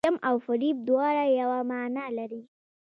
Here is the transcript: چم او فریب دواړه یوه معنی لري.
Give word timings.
چم 0.07 0.15
او 0.27 0.35
فریب 0.45 0.77
دواړه 0.87 1.23
یوه 1.39 1.59
معنی 1.69 2.07
لري. 2.17 2.41